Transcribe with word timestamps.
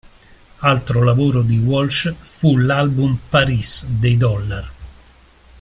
Altro 0.61 1.03
lavoro 1.03 1.43
di 1.43 1.59
Walsh 1.59 2.11
fu 2.19 2.57
l'album 2.57 3.19
"Paris" 3.29 3.85
dei 3.85 4.17
Dollar. 4.17 4.71